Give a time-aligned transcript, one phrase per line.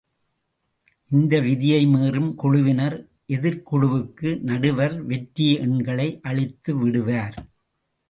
[1.11, 2.97] இந்த விதியை மீறும் குழுவினர்
[3.27, 7.37] எதிர்க்குழுவுக்கு நடுவர் வெற்றி எண்களை அளித்து விடுவார்.